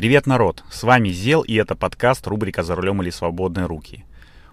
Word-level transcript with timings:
Привет, 0.00 0.26
народ! 0.26 0.64
С 0.70 0.82
вами 0.82 1.10
Зел, 1.10 1.42
и 1.42 1.54
это 1.56 1.74
подкаст 1.74 2.26
рубрика 2.26 2.62
«За 2.62 2.74
рулем 2.74 3.02
или 3.02 3.10
свободные 3.10 3.66
руки». 3.66 4.06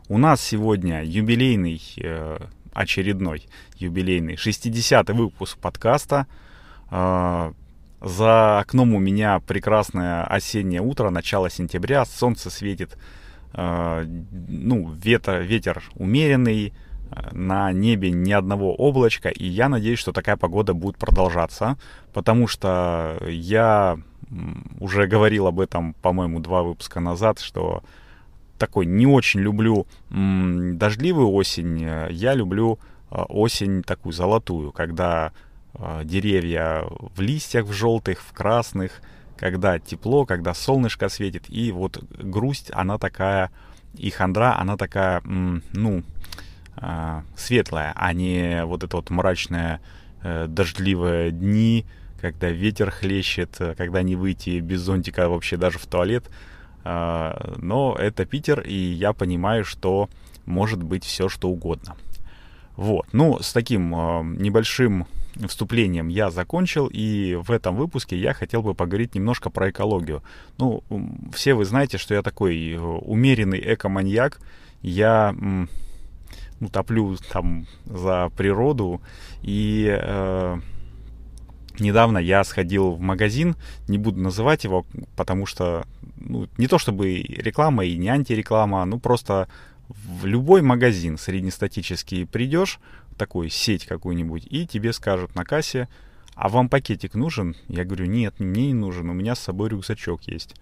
У 0.10 0.18
нас 0.18 0.42
сегодня 0.42 1.06
юбилейный, 1.06 1.82
э, 2.04 2.38
очередной 2.74 3.48
юбилейный, 3.78 4.36
60-й 4.36 5.14
выпуск 5.14 5.58
подкаста. 5.58 6.28
Э, 6.92 7.54
за 8.02 8.60
окном 8.60 8.94
у 8.94 9.00
меня 9.00 9.40
прекрасное 9.40 10.26
осеннее 10.26 10.82
утро, 10.82 11.10
начало 11.12 11.50
сентября, 11.50 12.04
солнце 12.04 12.50
светит, 12.50 12.98
э, 13.54 14.06
ну, 14.50 14.92
ветер, 15.02 15.44
ветер 15.44 15.82
умеренный, 15.96 16.74
на 17.32 17.72
небе 17.72 18.12
ни 18.12 18.34
одного 18.34 18.76
облачка, 18.76 19.30
и 19.30 19.46
я 19.46 19.70
надеюсь, 19.70 20.00
что 20.00 20.12
такая 20.12 20.36
погода 20.36 20.74
будет 20.74 20.98
продолжаться, 20.98 21.78
потому 22.12 22.48
что 22.48 23.18
я 23.30 23.98
уже 24.80 25.08
говорил 25.08 25.48
об 25.48 25.60
этом, 25.60 25.94
по-моему, 25.94 26.40
два 26.40 26.64
выпуска 26.64 27.00
назад, 27.00 27.40
что 27.40 27.84
такой 28.58 28.86
не 28.86 29.06
очень 29.06 29.40
люблю 29.40 29.88
дождливую 30.10 31.32
осень, 31.32 31.88
я 32.10 32.34
люблю 32.34 32.80
э, 33.12 33.16
осень 33.30 33.84
такую 33.84 34.14
золотую, 34.14 34.72
когда 34.72 35.32
э, 35.74 36.02
деревья 36.04 36.84
в 37.16 37.22
листьях 37.22 37.66
в 37.66 37.74
желтых, 37.74 38.22
в 38.22 38.34
красных, 38.34 39.02
когда 39.38 39.80
тепло, 39.80 40.26
когда 40.26 40.54
солнышко 40.54 41.08
светит, 41.10 41.46
и 41.50 41.72
вот 41.72 42.04
грусть, 42.12 42.72
она 42.74 42.98
такая, 42.98 43.52
и 43.96 44.10
хандра, 44.10 44.58
она 44.60 44.76
такая, 44.76 45.22
ну, 45.24 46.04
э, 46.78 47.22
светлая, 47.36 47.94
а 47.96 48.14
не 48.14 48.66
вот 48.66 48.84
это 48.84 48.98
вот 48.98 49.10
мрачное 49.10 49.82
дождливые 50.24 51.32
дни, 51.32 51.86
когда 52.20 52.50
ветер 52.50 52.92
хлещет, 52.92 53.56
э, 53.60 53.76
когда 53.76 54.02
не 54.02 54.16
выйти 54.16 54.60
без 54.60 54.82
зонтика 54.82 55.30
вообще 55.30 55.58
даже 55.58 55.80
в 55.80 55.86
туалет. 55.86 56.30
А, 56.84 57.56
но 57.58 57.96
это 58.00 58.26
Питер, 58.26 58.62
и 58.62 58.74
я 58.74 59.14
понимаю, 59.14 59.66
что 59.66 60.10
может 60.46 60.82
быть 60.82 61.04
все 61.04 61.28
что 61.30 61.50
угодно. 61.50 61.96
Вот. 62.78 63.08
Ну, 63.12 63.40
с 63.42 63.52
таким 63.54 63.94
э, 63.94 64.24
небольшим 64.24 65.08
вступлением 65.48 66.08
я 66.08 66.32
закончил, 66.32 66.88
и 66.88 67.36
в 67.36 67.52
этом 67.52 67.76
выпуске 67.76 68.18
я 68.18 68.34
хотел 68.34 68.62
бы 68.62 68.74
поговорить 68.74 69.16
немножко 69.16 69.50
про 69.50 69.70
экологию. 69.70 70.24
Ну, 70.58 70.84
все 71.34 71.54
вы 71.54 71.66
знаете, 71.66 71.98
что 71.98 72.14
я 72.14 72.22
такой 72.22 72.74
э, 72.74 72.80
умеренный 72.80 73.60
эко-маньяк. 73.60 74.40
Я 74.82 75.36
ну, 76.60 76.70
топлю 76.72 77.18
там 77.32 77.68
за 77.86 78.32
природу, 78.38 79.02
и 79.42 79.88
э, 79.90 80.60
недавно 81.80 82.18
я 82.18 82.44
сходил 82.44 82.92
в 82.92 83.00
магазин, 83.00 83.56
не 83.88 83.98
буду 83.98 84.20
называть 84.20 84.64
его, 84.64 84.86
потому 85.16 85.46
что 85.46 85.86
ну, 86.18 86.48
не 86.58 86.68
то 86.68 86.78
чтобы 86.78 87.22
реклама 87.22 87.86
и 87.86 87.98
не 87.98 88.10
антиреклама, 88.10 88.86
ну 88.86 89.00
просто 89.00 89.48
в 89.88 90.26
любой 90.26 90.62
магазин 90.62 91.18
среднестатический 91.18 92.26
придешь, 92.26 92.80
такой 93.18 93.50
сеть 93.50 93.86
какую-нибудь, 93.86 94.46
и 94.50 94.68
тебе 94.68 94.94
скажут 94.94 95.36
на 95.36 95.44
кассе, 95.44 95.88
а 96.36 96.50
вам 96.50 96.70
пакетик 96.70 97.16
нужен? 97.16 97.56
Я 97.68 97.84
говорю, 97.84 98.06
нет, 98.06 98.40
мне 98.40 98.68
не 98.68 98.74
нужен, 98.74 99.10
у 99.10 99.14
меня 99.14 99.36
с 99.36 99.40
собой 99.40 99.70
рюкзачок 99.70 100.24
есть. 100.24 100.56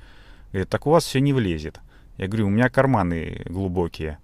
Говорит, 0.52 0.70
так 0.70 0.88
у 0.88 0.92
вас 0.92 1.04
все 1.04 1.20
не 1.20 1.34
влезет. 1.34 1.82
Я 2.18 2.28
говорю, 2.28 2.48
у 2.48 2.50
меня 2.50 2.70
карманы 2.70 3.42
глубокие. 3.46 4.20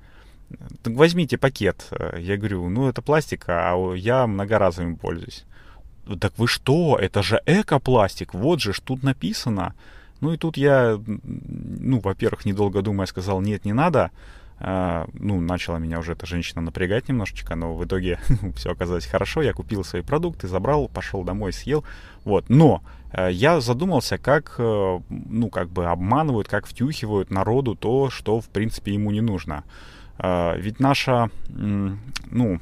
Так 0.82 0.94
возьмите 0.94 1.38
пакет. 1.38 1.92
Я 2.18 2.38
говорю, 2.38 2.70
ну 2.70 2.88
это 2.88 3.02
пластик, 3.02 3.46
а 3.48 3.94
я 3.96 4.28
многоразовым 4.28 4.96
пользуюсь 4.96 5.46
так 6.20 6.38
вы 6.38 6.48
что, 6.48 6.98
это 7.00 7.24
же 7.24 7.42
экопластик, 7.46 8.34
вот 8.34 8.62
же 8.62 8.74
ж 8.74 8.80
тут 8.80 9.04
написано. 9.04 9.74
Ну 10.22 10.34
и 10.34 10.38
тут 10.38 10.58
я, 10.58 11.00
ну, 11.08 12.00
во-первых, 12.00 12.46
недолго 12.46 12.82
думая, 12.82 13.08
сказал, 13.08 13.42
нет, 13.42 13.66
не 13.66 13.74
надо. 13.74 14.12
А, 14.64 15.08
ну, 15.14 15.42
начала 15.42 15.80
меня 15.80 15.98
уже 15.98 16.12
эта 16.12 16.28
женщина 16.28 16.62
напрягать 16.62 17.10
немножечко, 17.10 17.56
но 17.56 17.74
в 17.74 17.84
итоге 17.84 18.20
все 18.56 18.72
оказалось 18.72 19.08
хорошо. 19.08 19.42
Я 19.42 19.54
купил 19.54 19.84
свои 19.84 20.04
продукты, 20.04 20.48
забрал, 20.48 20.88
пошел 20.88 21.24
домой, 21.24 21.52
съел. 21.52 21.84
Вот, 22.26 22.48
но 22.50 22.84
э, 23.12 23.30
я 23.32 23.60
задумался, 23.60 24.20
как, 24.20 24.56
э, 24.60 25.00
ну, 25.10 25.50
как 25.50 25.70
бы 25.70 25.88
обманывают, 25.88 26.48
как 26.48 26.68
втюхивают 26.68 27.32
народу 27.32 27.74
то, 27.74 28.12
что, 28.12 28.40
в 28.40 28.50
принципе, 28.50 28.94
ему 28.94 29.10
не 29.10 29.22
нужно. 29.22 29.64
А, 30.20 30.56
ведь 30.56 30.80
наша, 30.80 31.32
ну, 31.50 32.60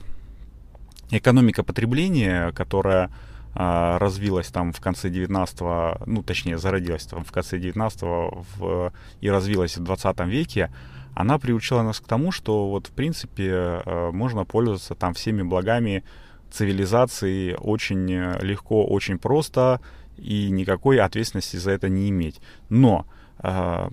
экономика 1.12 1.64
потребления, 1.64 2.54
которая 2.54 3.09
развилась 3.54 4.48
там 4.48 4.72
в 4.72 4.80
конце 4.80 5.10
19 5.10 5.60
ну, 6.06 6.24
точнее, 6.24 6.58
зародилась 6.58 7.06
там 7.06 7.24
в 7.24 7.32
конце 7.32 7.58
19 7.58 8.02
в, 8.02 8.94
и 9.22 9.30
развилась 9.30 9.78
в 9.78 9.84
20 9.84 10.20
веке, 10.28 10.72
она 11.16 11.40
приучила 11.40 11.82
нас 11.82 12.00
к 12.00 12.06
тому, 12.06 12.32
что 12.32 12.70
вот, 12.70 12.88
в 12.88 12.92
принципе, 12.92 13.50
э, 13.52 14.12
можно 14.12 14.46
пользоваться 14.46 14.96
там 14.96 15.14
всеми 15.14 15.42
благами 15.42 16.04
цивилизации 16.52 17.56
очень 17.59 18.08
легко, 18.42 18.86
очень 18.86 19.20
просто, 19.20 19.82
и 20.18 20.50
никакой 20.50 21.00
ответственности 21.00 21.58
за 21.58 21.72
это 21.72 21.90
не 21.90 22.09
иметь. 22.09 22.40
Но 22.70 23.06
э, 23.44 23.90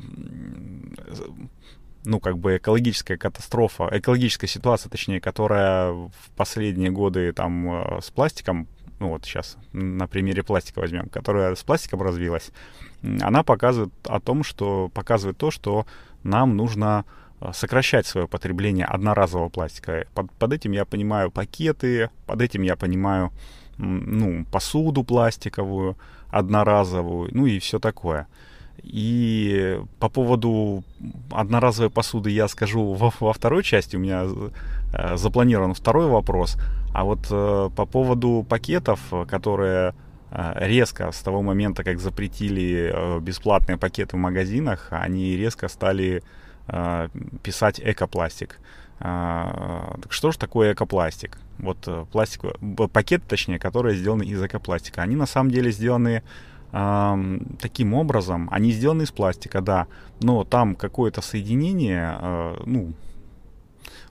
ну, 2.05 2.21
как 2.21 2.39
бы 2.39 2.57
экологическая 2.57 3.17
катастрофа, 3.17 3.89
экологическая 3.93 4.47
ситуация, 4.47 4.91
точнее, 4.91 5.21
которая 5.21 5.91
в 5.91 6.31
последние 6.37 6.91
годы 6.91 7.33
там 7.33 7.73
э, 7.73 8.01
с 8.01 8.11
пластиком 8.11 8.69
ну 8.99 9.09
вот 9.09 9.25
сейчас 9.25 9.57
на 9.73 10.07
примере 10.07 10.43
пластика 10.43 10.81
возьмем, 10.81 11.09
которая 11.09 11.55
с 11.55 11.63
пластиком 11.63 12.03
развилась, 12.03 12.51
она 13.03 13.43
показывает 13.43 13.93
о 14.05 14.21
том, 14.21 14.43
что 14.43 14.89
показывает 14.89 15.37
то, 15.37 15.51
что 15.51 15.87
нам 16.23 16.57
нужно 16.57 17.05
э, 17.41 17.51
сокращать 17.53 18.07
свое 18.07 18.27
потребление 18.27 18.87
одноразового 18.87 19.49
пластика. 19.49 20.07
Под, 20.15 20.31
под 20.33 20.53
этим 20.53 20.73
я 20.73 20.85
понимаю 20.85 21.31
пакеты, 21.31 22.11
под 22.27 22.41
этим 22.41 22.63
я 22.63 22.77
понимаю 22.77 23.33
ну, 23.79 24.45
посуду 24.51 25.05
пластиковую, 25.05 25.97
одноразовую, 26.31 27.31
ну 27.33 27.47
и 27.47 27.59
все 27.59 27.79
такое. 27.79 28.27
И 28.83 29.81
по 29.99 30.09
поводу 30.09 30.85
одноразовой 31.31 31.91
посуды 31.91 32.31
я 32.31 32.49
скажу 32.49 32.93
во, 32.93 33.13
во 33.21 33.33
второй 33.33 33.63
части. 33.63 33.97
У 33.97 33.99
меня 33.99 34.25
э, 34.93 35.17
запланирован 35.17 35.75
второй 35.75 36.07
вопрос. 36.07 36.57
А 36.95 37.05
вот 37.05 37.27
э, 37.31 37.71
по 37.75 37.87
поводу 37.87 38.47
пакетов, 38.49 39.01
которые 39.29 39.95
э, 40.31 40.53
резко 40.57 41.11
с 41.11 41.19
того 41.21 41.43
момента, 41.43 41.85
как 41.85 41.99
запретили 41.99 43.21
бесплатные 43.21 43.77
пакеты 43.77 44.17
в 44.17 44.21
магазинах, 44.21 44.89
они 44.91 45.37
резко 45.37 45.69
стали 45.69 46.23
писать 47.45 47.81
экопластик. 47.81 48.59
А, 48.99 49.97
так 50.03 50.13
что 50.13 50.33
же 50.33 50.39
такое 50.39 50.73
экопластик? 50.73 51.39
Вот 51.59 51.89
пластик, 52.11 52.43
пакеты, 52.93 53.23
точнее, 53.29 53.61
которые 53.61 53.95
сделаны 53.95 54.25
из 54.25 54.43
экопластика. 54.43 55.03
Они 55.03 55.15
на 55.15 55.27
самом 55.27 55.53
деле 55.53 55.71
сделаны 55.71 56.25
таким 57.59 57.95
образом, 57.95 58.49
они 58.53 58.71
сделаны 58.73 59.05
из 59.05 59.11
пластика, 59.11 59.61
да, 59.61 59.87
но 60.21 60.45
там 60.45 60.75
какое-то 60.75 61.23
соединение, 61.23 62.19
э, 62.21 62.57
ну, 62.67 62.93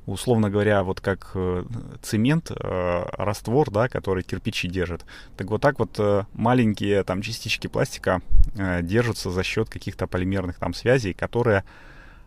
условно 0.05 0.49
говоря, 0.49 0.83
вот 0.83 1.01
как 1.01 1.31
э, 1.35 1.63
цемент, 2.01 2.51
э, 2.51 3.05
раствор, 3.17 3.69
да, 3.71 3.87
который 3.87 4.23
кирпичи 4.23 4.67
держит. 4.67 5.05
Так 5.37 5.49
вот 5.49 5.61
так 5.61 5.79
вот 5.79 5.99
э, 5.99 6.25
маленькие 6.33 7.03
там 7.03 7.21
частички 7.21 7.67
пластика 7.67 8.21
э, 8.55 8.81
держатся 8.81 9.31
за 9.31 9.43
счет 9.43 9.69
каких-то 9.69 10.07
полимерных 10.07 10.57
там 10.57 10.73
связей, 10.73 11.13
которые 11.13 11.63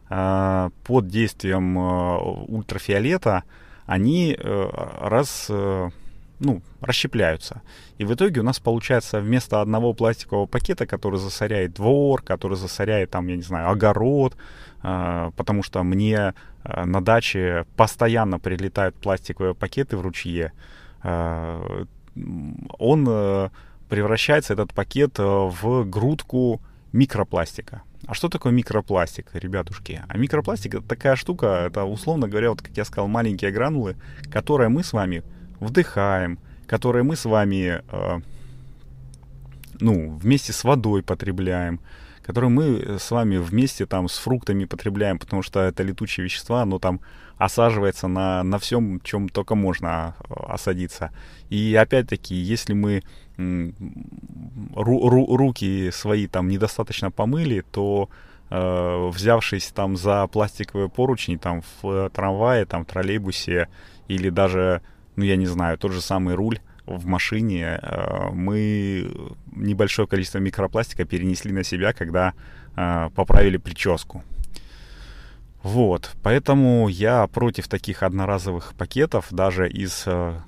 э, 0.09 0.71
под 0.84 1.09
действием 1.09 1.78
э, 1.78 2.19
ультрафиолета 2.48 3.44
они 3.87 4.37
э, 4.38 4.71
раз 5.00 5.47
э, 5.48 5.91
ну, 6.41 6.62
расщепляются. 6.81 7.62
И 7.99 8.04
в 8.04 8.15
итоге 8.15 8.41
у 8.41 8.44
нас 8.44 8.60
получается 8.60 9.21
вместо 9.21 9.60
одного 9.60 9.93
пластикового 9.93 10.47
пакета, 10.47 10.87
который 10.87 11.19
засоряет 11.19 11.75
двор, 11.75 12.22
который 12.22 12.56
засоряет 12.56 13.10
там, 13.10 13.27
я 13.28 13.36
не 13.36 13.42
знаю, 13.42 13.71
огород, 13.71 14.36
э, 14.83 15.30
потому 15.36 15.63
что 15.63 15.83
мне 15.83 16.34
э, 16.65 16.84
на 16.84 17.01
даче 17.01 17.66
постоянно 17.77 18.39
прилетают 18.39 18.97
пластиковые 18.97 19.54
пакеты 19.54 19.97
в 19.97 20.03
ручье, 20.03 20.53
э, 21.03 21.84
он 22.78 23.07
э, 23.09 23.51
превращается, 23.89 24.53
этот 24.53 24.72
пакет, 24.72 25.18
э, 25.18 25.22
в 25.22 25.84
грудку 25.84 26.60
микропластика. 26.92 27.83
А 28.07 28.15
что 28.15 28.28
такое 28.28 28.53
микропластик, 28.53 29.30
ребятушки? 29.34 30.03
А 30.09 30.16
микропластик 30.16 30.77
это 30.77 30.84
такая 30.86 31.16
штука, 31.16 31.65
это 31.66 31.84
условно 31.84 32.28
говоря, 32.28 32.51
вот 32.51 32.63
как 32.63 32.77
я 32.77 32.84
сказал, 32.84 33.09
маленькие 33.09 33.51
гранулы, 33.51 33.97
которые 34.30 34.68
мы 34.68 34.83
с 34.83 34.92
вами 34.92 35.22
вдыхаем, 35.60 36.39
которые 36.66 37.03
мы 37.03 37.16
с 37.16 37.25
вами, 37.25 37.83
э, 37.91 38.21
ну, 39.81 40.16
вместе 40.19 40.53
с 40.53 40.65
водой 40.65 41.03
потребляем, 41.03 41.81
которые 42.22 42.51
мы 42.51 42.99
с 42.99 43.10
вами 43.10 43.39
вместе 43.39 43.87
там 43.87 44.09
с 44.09 44.19
фруктами 44.19 44.66
потребляем, 44.66 45.19
потому 45.19 45.43
что 45.43 45.60
это 45.60 45.83
летучие 45.83 46.25
вещества, 46.25 46.63
оно 46.63 46.78
там 46.78 47.01
осаживается 47.39 48.09
на, 48.09 48.43
на 48.43 48.59
всем, 48.59 49.01
чем 49.01 49.28
только 49.28 49.55
можно 49.55 50.15
а, 50.28 50.55
осадиться. 50.55 51.10
И 51.49 51.75
опять-таки, 51.75 52.34
если 52.34 52.75
мы 52.75 53.03
ру, 53.39 55.09
ру, 55.09 55.37
руки 55.37 55.91
свои 55.93 56.27
там 56.27 56.49
недостаточно 56.49 57.11
помыли, 57.11 57.65
то 57.71 58.11
э, 58.51 59.09
взявшись 59.13 59.69
там 59.69 59.97
за 59.97 60.27
пластиковые 60.27 60.89
поручни 60.89 61.37
там 61.37 61.63
в 61.81 62.11
трамвае, 62.11 62.66
там 62.66 62.84
в 62.84 62.89
троллейбусе 62.89 63.69
или 64.09 64.28
даже, 64.28 64.83
ну 65.18 65.24
я 65.24 65.34
не 65.34 65.47
знаю, 65.47 65.76
тот 65.78 65.91
же 65.91 66.00
самый 66.00 66.36
руль 66.36 66.60
в 66.86 67.06
машине, 67.06 67.80
э, 67.82 68.30
мы 68.32 69.10
небольшое 69.50 70.06
количество 70.06 70.38
микропластика 70.38 71.04
перенесли 71.04 71.50
на 71.53 71.65
себя, 71.65 71.92
когда 71.92 72.34
э, 72.76 73.10
поправили 73.16 73.56
прическу. 73.56 74.22
Вот, 75.65 76.12
поэтому 76.22 76.86
я 76.86 77.26
против 77.26 77.66
таких 77.66 78.04
одноразовых 78.04 78.74
пакетов, 78.78 79.26
даже 79.32 79.68
из, 79.68 80.04
э, 80.06 80.38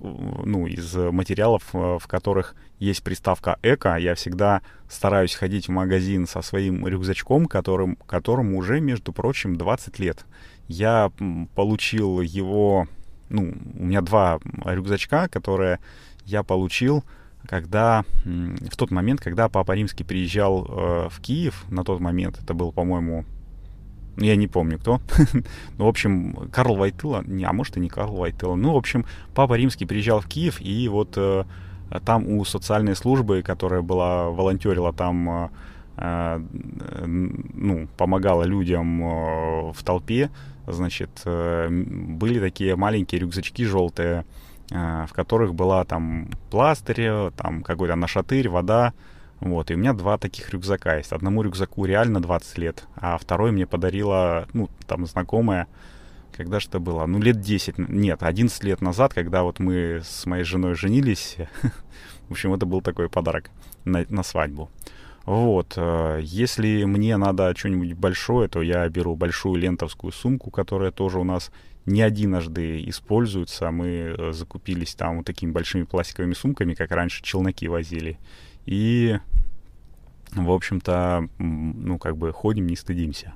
ну, 0.00 0.68
из 0.68 0.94
материалов, 0.94 1.64
в 1.72 2.02
которых 2.06 2.54
есть 2.78 3.02
приставка 3.02 3.58
«эко». 3.64 3.96
Я 3.96 4.14
всегда 4.14 4.62
стараюсь 4.88 5.34
ходить 5.34 5.66
в 5.66 5.72
магазин 5.72 6.28
со 6.28 6.40
своим 6.40 6.86
рюкзачком, 6.86 7.46
которым, 7.46 7.96
которому 8.06 8.58
уже, 8.58 8.80
между 8.80 9.12
прочим, 9.12 9.56
20 9.56 9.98
лет. 9.98 10.24
Я 10.68 11.10
получил 11.56 12.20
его, 12.20 12.86
ну, 13.28 13.54
у 13.78 13.84
меня 13.84 14.00
два 14.00 14.38
рюкзачка, 14.64 15.28
которые 15.28 15.80
я 16.24 16.42
получил 16.42 17.04
когда 17.46 18.04
в 18.24 18.76
тот 18.76 18.90
момент, 18.90 19.20
когда 19.20 19.48
Папа 19.48 19.72
Римский 19.72 20.04
приезжал 20.04 20.66
э, 20.66 21.08
в 21.08 21.20
Киев, 21.20 21.64
на 21.70 21.82
тот 21.84 22.00
момент 22.00 22.38
это 22.42 22.52
был, 22.52 22.72
по-моему, 22.72 23.24
я 24.16 24.36
не 24.36 24.48
помню 24.48 24.78
кто. 24.78 25.00
ну, 25.78 25.84
в 25.84 25.88
общем, 25.88 26.50
Карл 26.52 26.76
Вайтыла, 26.76 27.22
не, 27.26 27.44
а 27.44 27.52
может 27.52 27.76
и 27.76 27.80
не 27.80 27.88
Карл 27.88 28.16
Вайтыла. 28.16 28.56
Ну, 28.56 28.74
в 28.74 28.76
общем, 28.76 29.06
Папа 29.34 29.54
Римский 29.54 29.86
приезжал 29.86 30.20
в 30.20 30.26
Киев, 30.26 30.60
и 30.60 30.88
вот 30.88 31.14
э, 31.16 31.44
там 32.04 32.28
у 32.28 32.44
социальной 32.44 32.96
службы, 32.96 33.42
которая 33.42 33.80
была, 33.82 34.28
волонтерила 34.30 34.92
там, 34.92 35.30
э, 35.30 35.48
ну, 36.00 37.88
помогала 37.96 38.44
людям 38.44 39.02
э, 39.02 39.72
в 39.72 39.82
толпе, 39.84 40.30
значит, 40.66 41.10
э, 41.24 41.68
были 41.70 42.38
такие 42.38 42.76
маленькие 42.76 43.20
рюкзачки 43.20 43.64
желтые, 43.64 44.24
э, 44.70 45.06
в 45.08 45.12
которых 45.12 45.54
была 45.54 45.84
там 45.84 46.30
пластырь, 46.50 47.30
там 47.36 47.62
какой-то 47.62 47.96
нашатырь, 47.96 48.48
вода, 48.48 48.92
вот, 49.40 49.70
и 49.70 49.74
у 49.74 49.78
меня 49.78 49.92
два 49.92 50.18
таких 50.18 50.50
рюкзака 50.50 50.96
есть. 50.96 51.12
Одному 51.12 51.42
рюкзаку 51.42 51.84
реально 51.84 52.20
20 52.20 52.58
лет, 52.58 52.86
а 52.96 53.18
второй 53.18 53.52
мне 53.52 53.66
подарила, 53.66 54.46
ну, 54.52 54.68
там, 54.86 55.06
знакомая, 55.06 55.68
когда 56.32 56.58
это 56.58 56.78
было? 56.80 57.06
Ну, 57.06 57.20
лет 57.20 57.40
10, 57.40 57.78
нет, 57.78 58.22
11 58.22 58.64
лет 58.64 58.80
назад, 58.80 59.14
когда 59.14 59.42
вот 59.42 59.58
мы 59.58 60.00
с 60.04 60.26
моей 60.26 60.44
женой 60.44 60.74
женились. 60.74 61.36
В 62.28 62.32
общем, 62.32 62.52
это 62.52 62.66
был 62.66 62.82
такой 62.82 63.08
подарок 63.08 63.50
на, 63.84 64.04
на 64.08 64.22
свадьбу. 64.22 64.70
Вот, 65.28 65.74
э, 65.76 66.20
если 66.22 66.84
мне 66.84 67.14
надо 67.18 67.54
что-нибудь 67.54 67.92
большое, 67.92 68.48
то 68.48 68.62
я 68.62 68.88
беру 68.88 69.14
большую 69.14 69.60
лентовскую 69.60 70.10
сумку, 70.10 70.50
которая 70.50 70.90
тоже 70.90 71.18
у 71.18 71.24
нас 71.24 71.52
не 71.84 72.00
единожды 72.00 72.82
используется. 72.88 73.70
Мы 73.70 73.86
э, 73.88 74.32
закупились 74.32 74.94
там 74.94 75.18
вот 75.18 75.26
такими 75.26 75.50
большими 75.50 75.82
пластиковыми 75.82 76.32
сумками, 76.32 76.72
как 76.72 76.92
раньше 76.92 77.22
челноки 77.22 77.68
возили. 77.68 78.18
И, 78.64 79.18
в 80.32 80.50
общем-то, 80.50 81.28
ну, 81.36 81.98
как 81.98 82.16
бы 82.16 82.32
ходим, 82.32 82.66
не 82.66 82.76
стыдимся. 82.76 83.34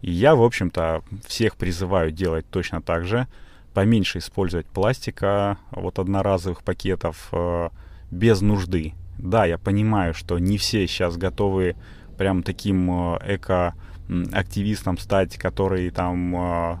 И 0.00 0.10
я, 0.10 0.34
в 0.34 0.42
общем-то, 0.42 1.02
всех 1.26 1.56
призываю 1.56 2.10
делать 2.10 2.46
точно 2.48 2.80
так 2.80 3.04
же. 3.04 3.28
Поменьше 3.74 4.20
использовать 4.20 4.64
пластика, 4.64 5.58
вот 5.72 5.98
одноразовых 5.98 6.62
пакетов 6.62 7.28
э, 7.32 7.68
без 8.10 8.40
нужды. 8.40 8.94
Да, 9.18 9.44
я 9.44 9.58
понимаю, 9.58 10.14
что 10.14 10.38
не 10.38 10.58
все 10.58 10.86
сейчас 10.86 11.16
готовы 11.16 11.76
прям 12.16 12.42
таким 12.42 12.90
э, 12.90 13.36
эко-активистом 13.36 14.98
стать, 14.98 15.36
который 15.36 15.90
там 15.90 16.36
э, 16.36 16.80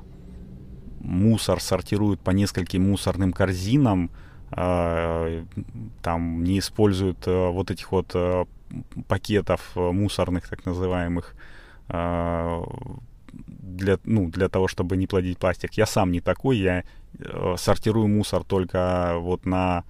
мусор 1.00 1.60
сортирует 1.60 2.20
по 2.20 2.30
нескольким 2.30 2.90
мусорным 2.90 3.32
корзинам, 3.32 4.10
а, 4.50 5.44
там 6.02 6.42
не 6.42 6.58
используют 6.58 7.26
э, 7.26 7.48
вот 7.48 7.70
этих 7.70 7.92
вот 7.92 8.12
э, 8.14 8.44
пакетов 9.06 9.72
э, 9.74 9.80
мусорных, 9.90 10.48
так 10.48 10.64
называемых, 10.64 11.34
для, 13.46 13.98
ну, 14.04 14.28
для 14.28 14.50
того, 14.50 14.68
чтобы 14.68 14.98
не 14.98 15.06
плодить 15.06 15.38
пластик. 15.38 15.72
Я 15.72 15.86
сам 15.86 16.12
не 16.12 16.20
такой, 16.20 16.58
я 16.58 16.84
сортирую 17.56 18.08
мусор 18.08 18.44
только 18.44 19.14
вот 19.16 19.46
на 19.46 19.84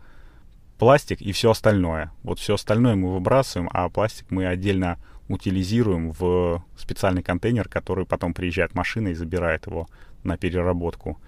пластик 0.79 1.21
и 1.21 1.33
все 1.33 1.51
остальное. 1.51 2.13
Вот 2.23 2.39
все 2.39 2.55
остальное 2.55 2.95
мы 2.95 3.13
выбрасываем, 3.13 3.69
а 3.73 3.89
пластик 3.89 4.27
мы 4.31 4.47
отдельно 4.47 4.99
утилизируем 5.29 6.13
в 6.13 6.65
специальный 6.77 7.23
контейнер, 7.23 7.69
который 7.69 8.07
потом 8.07 8.33
приезжает 8.33 8.75
машина 8.75 9.09
и 9.09 9.15
забирает 9.15 9.67
его 9.67 9.89
на 10.25 10.37
переработку. 10.37 11.19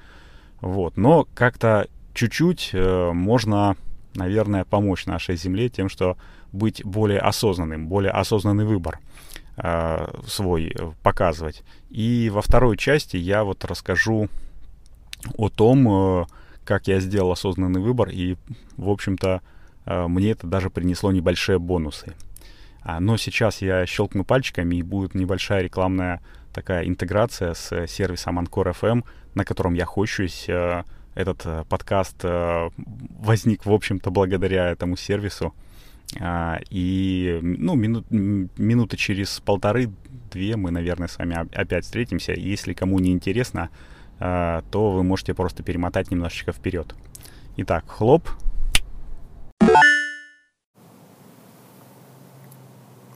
Вот. 0.61 0.97
Но 0.97 1.26
как-то 1.35 1.88
чуть-чуть 2.14 2.70
э, 2.73 3.11
можно, 3.12 3.76
наверное, 4.14 4.64
помочь 4.64 5.06
нашей 5.06 5.37
Земле 5.37 5.69
тем, 5.69 5.88
что 5.88 6.17
быть 6.52 6.85
более 6.85 7.20
осознанным, 7.20 7.88
более 7.88 8.12
осознанный 8.12 8.64
выбор 8.64 8.99
э, 9.56 10.06
свой 10.26 10.75
показывать. 11.02 11.62
И 11.91 12.31
во 12.32 12.43
второй 12.43 12.76
части 12.76 13.17
я 13.17 13.44
вот 13.44 13.64
расскажу 13.64 14.29
о 15.37 15.49
том, 15.49 15.88
э, 15.88 16.26
как 16.71 16.87
я 16.87 17.01
сделал 17.01 17.33
осознанный 17.33 17.81
выбор, 17.81 18.11
и, 18.11 18.37
в 18.77 18.91
общем-то, 18.91 19.43
э, 19.87 20.07
мне 20.07 20.31
это 20.31 20.47
даже 20.47 20.71
принесло 20.71 21.11
небольшие 21.11 21.59
бонусы. 21.59 22.15
А, 22.83 23.01
но 23.01 23.17
сейчас 23.17 23.61
я 23.61 23.85
щелкну 23.87 24.25
пальчиками, 24.25 24.77
и 24.77 24.83
будет 24.83 25.17
небольшая 25.17 25.63
рекламная 25.63 26.21
такая 26.53 26.87
интеграция 26.87 27.55
с 27.55 27.89
сервисом 27.89 28.39
Ancore 28.39 28.73
FM, 28.81 29.05
на 29.35 29.45
котором 29.45 29.75
я 29.75 29.85
хочусь 29.85 30.49
э, 30.49 30.85
этот 31.17 31.43
э, 31.45 31.65
подкаст 31.69 32.23
возник, 32.23 33.67
в 33.67 33.73
общем-то, 33.73 34.13
благодаря 34.13 34.71
этому 34.71 34.97
сервису. 34.97 35.53
А, 36.21 36.61
и, 36.71 37.41
ну, 37.43 37.75
минут, 37.75 38.07
минуты 38.13 38.97
через 38.97 39.41
полторы-две 39.41 40.55
мы, 40.55 40.71
наверное, 40.71 41.09
с 41.09 41.19
вами 41.19 41.35
опять 41.53 41.85
встретимся. 41.85 42.33
Если 42.33 42.75
кому 42.75 43.01
не 43.01 43.11
интересно, 43.11 43.71
то 44.21 44.63
вы 44.73 45.03
можете 45.03 45.35
просто 45.35 45.63
перемотать 45.63 46.11
немножечко 46.11 46.53
вперед. 46.53 46.95
Итак, 47.57 47.85
хлоп. 47.89 48.29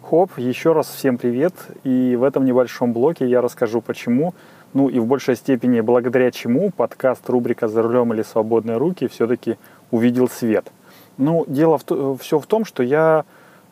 Хоп, 0.02 0.38
еще 0.38 0.72
раз 0.72 0.88
всем 0.88 1.18
привет. 1.18 1.54
И 1.84 2.16
в 2.16 2.22
этом 2.24 2.44
небольшом 2.44 2.92
блоке 2.92 3.28
я 3.28 3.40
расскажу, 3.40 3.80
почему 3.80 4.34
ну 4.74 4.88
и 4.88 4.98
в 4.98 5.06
большей 5.06 5.36
степени 5.36 5.80
благодаря 5.80 6.30
чему 6.32 6.70
подкаст 6.70 7.30
рубрика 7.30 7.68
«За 7.68 7.80
рулем 7.80 8.12
или 8.12 8.22
свободные 8.22 8.76
руки» 8.76 9.06
все-таки 9.06 9.56
увидел 9.92 10.28
свет. 10.28 10.70
Ну, 11.16 11.44
дело 11.46 11.78
в, 11.78 12.18
все 12.18 12.40
в 12.40 12.46
том, 12.46 12.64
что 12.64 12.82
я 12.82 13.24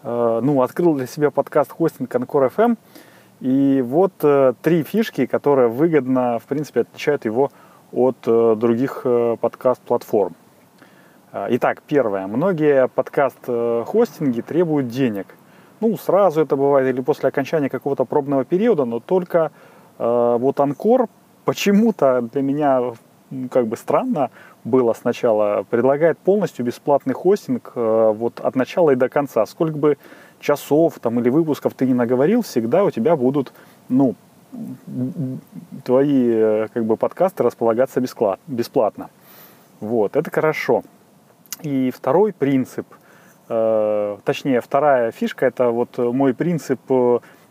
э, 0.05 0.41
ну, 0.43 0.63
открыл 0.63 0.95
для 0.95 1.09
себя 1.09 1.33
подкаст 1.33 1.73
хостинг 1.73 2.15
Анкор 2.15 2.45
FM, 2.57 2.77
и 3.43 3.83
вот 3.83 4.13
э, 4.23 4.55
три 4.63 4.83
фишки, 4.83 5.27
которые 5.27 5.69
выгодно, 5.69 6.39
в 6.39 6.45
принципе, 6.45 6.81
отличают 6.81 7.25
его 7.25 7.51
от 7.93 8.17
э, 8.27 8.55
других 8.57 9.03
э, 9.05 9.37
подкаст-платформ. 9.41 10.35
Итак, 11.35 11.83
первое. 11.87 12.27
Многие 12.27 12.89
подкаст-хостинги 12.89 14.43
требуют 14.43 14.89
денег. 14.89 15.27
Ну, 15.81 15.97
сразу 15.97 16.43
это 16.43 16.57
бывает 16.57 16.95
или 16.95 17.01
после 17.01 17.31
окончания 17.31 17.71
какого-то 17.71 18.05
пробного 18.05 18.45
периода, 18.45 18.85
но 18.85 19.01
только 19.01 19.51
Э, 20.03 20.37
вот 20.39 20.59
Анкор 20.61 21.09
почему-то 21.45 22.23
для 22.33 22.43
меня 22.43 22.93
как 23.51 23.67
бы 23.67 23.77
странно 23.77 24.31
было 24.65 24.93
сначала, 24.93 25.65
предлагает 25.69 26.19
полностью 26.19 26.65
бесплатный 26.67 27.15
хостинг 27.15 27.73
э, 27.75 28.13
вот 28.15 28.41
от 28.41 28.57
начала 28.57 28.91
и 28.91 28.97
до 28.97 29.09
конца. 29.09 29.47
Сколько 29.47 29.77
бы 29.77 29.99
часов 30.43 30.99
там 31.01 31.19
или 31.21 31.31
выпусков 31.31 31.75
ты 31.75 31.87
не 31.87 31.95
наговорил, 31.95 32.43
всегда 32.43 32.85
у 32.85 32.91
тебя 32.91 33.17
будут, 33.17 33.53
ну, 33.89 34.15
твои 35.85 36.31
э, 36.31 36.69
как 36.75 36.85
бы 36.85 36.97
подкасты 36.97 37.43
располагаться 37.43 38.01
бесплатно. 38.47 39.09
Вот, 39.81 40.17
это 40.17 40.31
хорошо. 40.31 40.83
И 41.63 41.91
второй 41.91 42.33
принцип, 42.35 42.87
э, 43.49 44.19
точнее, 44.25 44.61
вторая 44.61 45.11
фишка, 45.11 45.47
это 45.47 45.71
вот 45.71 45.97
мой 45.97 46.35
принцип 46.35 46.81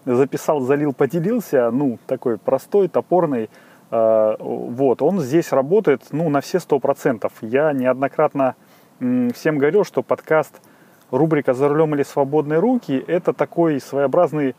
записал, 0.05 0.61
залил, 0.61 0.93
поделился, 0.93 1.71
ну, 1.71 1.97
такой 2.07 2.37
простой, 2.37 2.87
топорный, 2.87 3.49
э, 3.89 4.35
вот, 4.39 5.01
он 5.01 5.19
здесь 5.19 5.51
работает, 5.51 6.03
ну, 6.11 6.29
на 6.29 6.41
все 6.41 6.59
сто 6.59 6.79
процентов. 6.79 7.33
Я 7.41 7.73
неоднократно 7.73 8.55
всем 8.99 9.57
говорил, 9.57 9.83
что 9.83 10.03
подкаст 10.03 10.61
рубрика 11.11 11.53
«За 11.53 11.67
рулем 11.67 11.93
или 11.95 12.03
свободные 12.03 12.59
руки»— 12.59 13.03
это 13.07 13.33
такой 13.33 13.79
своеобразный 13.79 14.55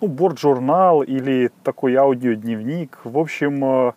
ну, 0.00 0.08
борт-журнал 0.08 1.02
или 1.02 1.50
такой 1.62 1.94
аудиодневник. 1.96 2.98
В 3.04 3.18
общем, 3.18 3.64
э, 3.64 3.92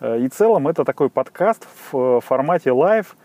э, 0.00 0.20
и 0.20 0.28
целом 0.28 0.68
это 0.68 0.84
такой 0.84 1.08
подкаст 1.10 1.66
в 1.90 2.20
формате 2.20 2.72
лайв, 2.72 3.16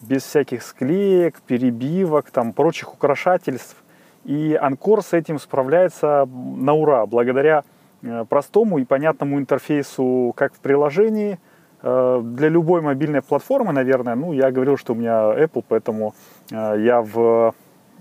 без 0.00 0.22
всяких 0.22 0.62
склеек, 0.62 1.40
перебивок, 1.42 2.30
там, 2.30 2.52
прочих 2.52 2.94
украшательств. 2.94 3.76
И 4.24 4.58
Anchor 4.60 5.02
с 5.02 5.12
этим 5.12 5.38
справляется 5.38 6.26
на 6.26 6.72
ура, 6.72 7.06
благодаря 7.06 7.64
э, 8.02 8.24
простому 8.28 8.78
и 8.78 8.84
понятному 8.84 9.38
интерфейсу 9.38 10.32
как 10.36 10.54
в 10.54 10.58
приложении, 10.58 11.38
для 11.82 12.48
любой 12.48 12.80
мобильной 12.80 13.22
платформы, 13.22 13.72
наверное. 13.72 14.16
Ну, 14.16 14.32
я 14.32 14.50
говорил, 14.50 14.76
что 14.76 14.94
у 14.94 14.96
меня 14.96 15.30
Apple, 15.34 15.62
поэтому 15.68 16.14
я 16.50 17.02
в, 17.02 17.54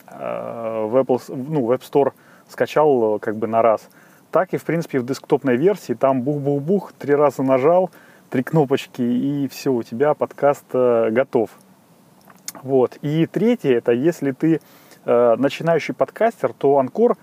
в 0.10 1.02
Apple, 1.02 1.22
ну, 1.30 1.66
в 1.66 1.72
App 1.72 1.82
Store 1.82 2.14
скачал 2.50 3.16
э, 3.16 3.20
как 3.20 3.38
бы 3.38 3.48
на 3.48 3.62
раз. 3.62 3.90
Так 4.32 4.54
и, 4.54 4.58
в 4.58 4.64
принципе, 4.64 5.00
в 5.00 5.06
десктопной 5.06 5.56
версии 5.56 5.94
там 5.94 6.22
бух-бух-бух, 6.22 6.94
три 6.94 7.16
раза 7.16 7.44
нажал, 7.44 7.90
три 8.30 8.44
кнопочки, 8.44 9.02
и 9.02 9.48
все, 9.48 9.72
у 9.72 9.84
тебя 9.84 10.14
подкаст 10.14 10.66
э, 10.74 11.10
готов. 11.12 11.50
Вот. 12.64 12.98
И 13.02 13.26
третье, 13.28 13.78
это 13.78 13.92
если 13.92 14.32
ты 14.32 14.60
э, 15.06 15.36
начинающий 15.38 15.94
подкастер, 15.94 16.54
то 16.54 16.78
Анкор 16.78 17.18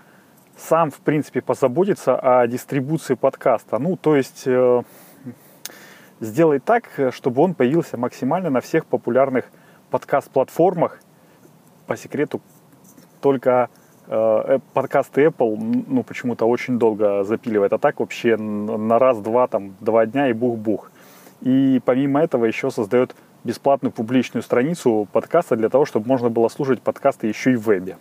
сам, 0.57 0.91
в 0.91 0.99
принципе, 0.99 1.41
позаботится 1.41 2.15
о 2.15 2.47
дистрибуции 2.47 3.15
подкаста. 3.15 3.79
Ну, 3.79 3.97
то 3.97 4.15
есть 4.15 4.43
э, 4.45 4.83
сделай 6.19 6.59
так, 6.59 6.89
чтобы 7.11 7.41
он 7.41 7.53
появился 7.55 7.97
максимально 7.97 8.49
на 8.49 8.61
всех 8.61 8.85
популярных 8.85 9.45
подкаст-платформах. 9.89 10.99
По 11.87 11.97
секрету, 11.97 12.39
только 13.23 13.69
Э, 14.07 14.59
подкасты 14.73 15.25
Apple, 15.25 15.83
ну, 15.87 16.03
почему-то 16.03 16.45
очень 16.45 16.77
долго 16.77 17.23
запиливает, 17.23 17.71
а 17.73 17.77
так 17.77 17.99
вообще 17.99 18.35
на 18.35 18.99
раз-два, 18.99 19.47
там, 19.47 19.75
два 19.79 20.05
дня 20.05 20.29
и 20.29 20.33
бух-бух. 20.33 20.91
И 21.41 21.81
помимо 21.85 22.21
этого 22.21 22.45
еще 22.45 22.69
создает 22.69 23.15
бесплатную 23.43 23.91
публичную 23.91 24.43
страницу 24.43 25.07
подкаста 25.11 25.55
для 25.55 25.69
того, 25.69 25.85
чтобы 25.85 26.07
можно 26.07 26.29
было 26.29 26.49
слушать 26.49 26.81
подкасты 26.81 27.27
еще 27.27 27.53
и 27.53 27.55
в 27.55 27.65
вебе. 27.65 27.97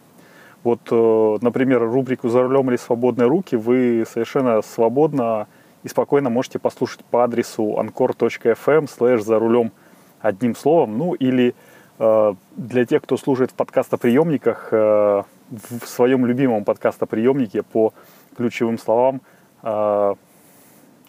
Вот, 0.64 0.80
э, 0.90 1.38
например, 1.40 1.80
рубрику 1.82 2.28
«За 2.28 2.42
рулем 2.42 2.70
или 2.70 2.76
свободные 2.76 3.28
руки» 3.28 3.54
вы 3.54 4.04
совершенно 4.08 4.60
свободно 4.62 5.46
и 5.84 5.88
спокойно 5.88 6.30
можете 6.30 6.58
послушать 6.58 7.04
по 7.04 7.24
адресу 7.24 7.78
anchor.fm 7.78 8.88
slash 8.88 9.20
«За 9.20 9.38
рулем» 9.38 9.72
одним 10.20 10.54
словом. 10.54 10.98
Ну, 10.98 11.14
или 11.14 11.48
э, 11.48 11.71
для 11.98 12.84
тех, 12.86 13.02
кто 13.02 13.16
слушает 13.16 13.50
в 13.50 13.54
подкастоприемниках, 13.54 14.72
в 14.72 15.86
своем 15.86 16.26
любимом 16.26 16.64
подкастоприемнике 16.64 17.62
по 17.62 17.92
ключевым 18.36 18.78
словам 18.78 19.20
э, 19.62 20.14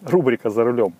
рубрика 0.02 0.50
«За 0.50 0.64
рулем». 0.64 0.94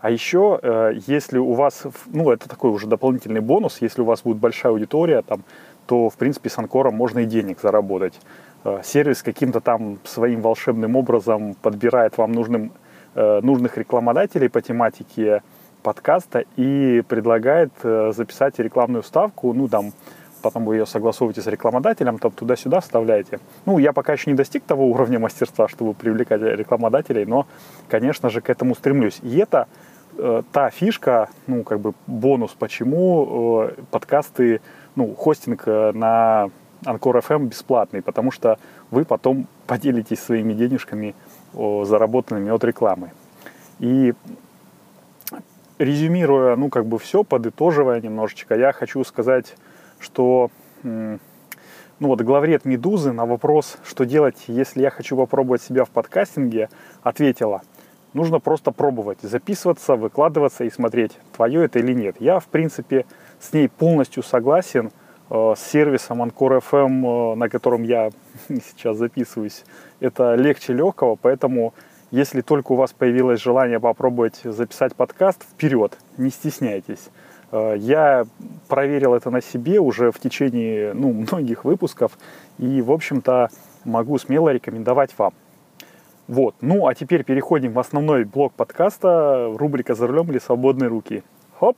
А 0.00 0.10
еще, 0.10 0.58
э, 0.62 0.92
если 1.06 1.38
у 1.38 1.52
вас, 1.52 1.82
ну, 2.06 2.30
это 2.30 2.48
такой 2.48 2.70
уже 2.70 2.86
дополнительный 2.86 3.40
бонус, 3.40 3.78
если 3.80 4.02
у 4.02 4.04
вас 4.04 4.22
будет 4.22 4.38
большая 4.38 4.72
аудитория, 4.72 5.22
там, 5.22 5.42
то, 5.86 6.08
в 6.08 6.16
принципе, 6.16 6.48
с 6.48 6.58
Анкором 6.58 6.94
можно 6.94 7.20
и 7.20 7.26
денег 7.26 7.60
заработать. 7.60 8.18
Э, 8.64 8.80
сервис 8.82 9.22
каким-то 9.22 9.60
там 9.60 9.98
своим 10.04 10.40
волшебным 10.40 10.96
образом 10.96 11.54
подбирает 11.54 12.16
вам 12.18 12.32
нужным, 12.32 12.72
э, 13.14 13.40
нужных 13.42 13.76
рекламодателей 13.76 14.48
по 14.48 14.62
тематике 14.62 15.42
подкаста 15.82 16.44
и 16.56 17.02
предлагает 17.08 17.72
э, 17.82 18.12
записать 18.14 18.58
рекламную 18.58 19.02
ставку, 19.02 19.52
ну, 19.52 19.68
там, 19.68 19.92
потом 20.42 20.64
вы 20.64 20.76
ее 20.76 20.86
согласовываете 20.86 21.42
с 21.42 21.46
рекламодателем, 21.46 22.18
там 22.18 22.32
туда-сюда 22.32 22.80
вставляете. 22.80 23.40
Ну, 23.66 23.78
я 23.78 23.92
пока 23.92 24.12
еще 24.12 24.30
не 24.30 24.36
достиг 24.36 24.64
того 24.64 24.86
уровня 24.86 25.18
мастерства, 25.18 25.68
чтобы 25.68 25.94
привлекать 25.94 26.40
рекламодателей, 26.42 27.24
но, 27.24 27.46
конечно 27.88 28.30
же, 28.30 28.40
к 28.40 28.50
этому 28.50 28.74
стремлюсь. 28.74 29.20
И 29.22 29.36
это 29.38 29.68
э, 30.18 30.42
та 30.52 30.70
фишка, 30.70 31.28
ну, 31.46 31.62
как 31.62 31.80
бы 31.80 31.94
бонус, 32.06 32.54
почему 32.58 33.68
э, 33.68 33.82
подкасты, 33.90 34.60
ну, 34.96 35.14
хостинг 35.14 35.62
э, 35.66 35.92
на 35.92 36.50
Анкор 36.84 37.18
FM 37.18 37.46
бесплатный, 37.46 38.02
потому 38.02 38.30
что 38.30 38.58
вы 38.90 39.04
потом 39.04 39.46
поделитесь 39.66 40.20
своими 40.20 40.54
денежками, 40.54 41.14
о, 41.54 41.84
заработанными 41.84 42.50
от 42.50 42.64
рекламы. 42.64 43.10
И 43.78 44.14
резюмируя, 45.80 46.54
ну, 46.54 46.68
как 46.68 46.86
бы 46.86 46.98
все, 46.98 47.24
подытоживая 47.24 48.00
немножечко, 48.00 48.54
я 48.54 48.72
хочу 48.72 49.02
сказать 49.02 49.56
что 50.00 50.50
ну 50.82 52.08
вот 52.08 52.22
главред 52.22 52.64
«Медузы» 52.64 53.12
на 53.12 53.26
вопрос, 53.26 53.76
что 53.84 54.06
делать, 54.06 54.44
если 54.46 54.80
я 54.80 54.90
хочу 54.90 55.16
попробовать 55.16 55.60
себя 55.60 55.84
в 55.84 55.90
подкастинге, 55.90 56.70
ответила, 57.02 57.60
нужно 58.14 58.40
просто 58.40 58.72
пробовать, 58.72 59.18
записываться, 59.20 59.96
выкладываться 59.96 60.64
и 60.64 60.70
смотреть, 60.70 61.18
твое 61.36 61.66
это 61.66 61.78
или 61.78 61.92
нет. 61.92 62.16
Я, 62.18 62.40
в 62.40 62.46
принципе, 62.46 63.04
с 63.38 63.52
ней 63.52 63.68
полностью 63.68 64.22
согласен, 64.22 64.90
э, 65.28 65.54
с 65.54 65.60
сервисом 65.60 66.22
Anchor 66.22 66.62
FM, 66.62 67.32
э, 67.32 67.34
на 67.36 67.50
котором 67.50 67.82
я 67.82 68.10
сейчас 68.48 68.96
записываюсь, 68.96 69.64
это 70.00 70.36
легче 70.36 70.72
легкого, 70.72 71.16
поэтому 71.20 71.74
если 72.10 72.40
только 72.40 72.72
у 72.72 72.76
вас 72.76 72.92
появилось 72.92 73.40
желание 73.40 73.78
попробовать 73.80 74.40
записать 74.42 74.94
подкаст, 74.94 75.44
вперед, 75.44 75.96
не 76.16 76.30
стесняйтесь. 76.30 77.10
Э, 77.52 77.74
я 77.76 78.24
проверил 78.68 79.14
это 79.14 79.30
на 79.30 79.40
себе 79.40 79.80
уже 79.80 80.10
в 80.10 80.18
течение 80.18 80.92
ну, 80.94 81.12
многих 81.30 81.64
выпусков 81.64 82.18
и, 82.58 82.82
в 82.82 82.90
общем-то, 82.90 83.50
могу 83.84 84.18
смело 84.18 84.50
рекомендовать 84.50 85.14
вам. 85.18 85.32
Вот. 86.26 86.54
Ну, 86.60 86.86
а 86.86 86.94
теперь 86.94 87.24
переходим 87.24 87.72
в 87.72 87.78
основной 87.78 88.24
блок 88.24 88.52
подкаста, 88.54 89.52
рубрика 89.56 89.94
«За 89.94 90.06
рулем 90.06 90.30
или 90.30 90.38
свободные 90.38 90.88
руки». 90.88 91.24
Хоп! 91.58 91.76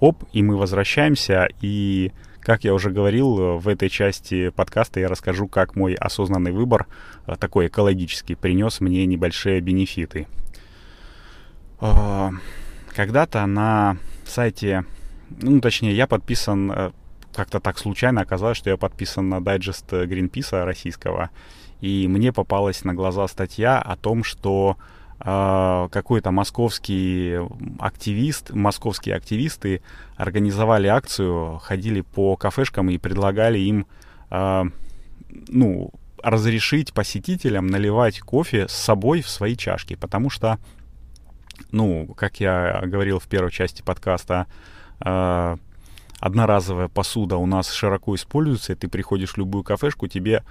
Оп, 0.00 0.16
и 0.32 0.42
мы 0.42 0.56
возвращаемся, 0.58 1.48
и, 1.62 2.12
как 2.44 2.62
я 2.64 2.74
уже 2.74 2.90
говорил, 2.90 3.58
в 3.58 3.68
этой 3.68 3.88
части 3.88 4.50
подкаста 4.50 5.00
я 5.00 5.08
расскажу, 5.08 5.48
как 5.48 5.76
мой 5.76 5.94
осознанный 5.94 6.52
выбор, 6.52 6.86
э, 7.26 7.36
такой 7.38 7.68
экологический, 7.68 8.34
принес 8.34 8.80
мне 8.80 9.06
небольшие 9.06 9.60
бенефиты. 9.60 10.28
А, 11.80 12.30
когда-то 12.94 13.44
на 13.46 13.96
сайте, 14.26 14.84
ну, 15.40 15.60
точнее, 15.60 15.96
я 15.96 16.06
подписан, 16.06 16.70
э, 16.70 16.90
как-то 17.34 17.60
так 17.60 17.78
случайно 17.78 18.20
оказалось, 18.20 18.58
что 18.58 18.70
я 18.70 18.76
подписан 18.76 19.28
на 19.28 19.42
дайджест 19.42 19.90
Гринписа 19.90 20.64
российского, 20.66 21.30
и 21.80 22.06
мне 22.08 22.32
попалась 22.32 22.84
на 22.84 22.94
глаза 22.94 23.26
статья 23.26 23.80
о 23.80 23.96
том, 23.96 24.22
что 24.22 24.76
э, 24.78 24.84
какой-то 25.18 26.30
московский 26.30 27.38
активист, 27.78 28.50
московские 28.50 29.16
активисты 29.16 29.80
организовали 30.16 30.86
акцию, 30.88 31.58
ходили 31.58 32.02
по 32.02 32.36
кафешкам 32.36 32.90
и 32.90 32.98
предлагали 32.98 33.58
им, 33.58 33.86
э, 34.30 34.64
ну, 35.48 35.90
разрешить 36.22 36.92
посетителям 36.92 37.66
наливать 37.66 38.20
кофе 38.20 38.68
с 38.68 38.72
собой 38.72 39.22
в 39.22 39.28
свои 39.28 39.56
чашки, 39.56 39.94
потому 39.94 40.30
что 40.30 40.58
ну, 41.70 42.06
как 42.16 42.40
я 42.40 42.82
говорил 42.84 43.18
в 43.18 43.26
первой 43.26 43.50
части 43.50 43.82
подкаста, 43.82 44.46
э, 45.00 45.56
одноразовая 46.24 46.88
посуда 46.88 47.36
у 47.36 47.44
нас 47.44 47.70
широко 47.70 48.14
используется, 48.14 48.72
и 48.72 48.76
ты 48.76 48.88
приходишь 48.88 49.34
в 49.34 49.36
любую 49.36 49.62
кафешку, 49.62 50.06
тебе, 50.06 50.42